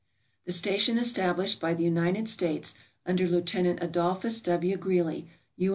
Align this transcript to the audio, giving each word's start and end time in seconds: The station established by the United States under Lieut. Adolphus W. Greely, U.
The 0.45 0.51
station 0.51 0.97
established 0.97 1.59
by 1.59 1.75
the 1.75 1.83
United 1.83 2.27
States 2.27 2.73
under 3.05 3.27
Lieut. 3.27 3.53
Adolphus 3.53 4.41
W. 4.41 4.75
Greely, 4.75 5.27
U. 5.57 5.69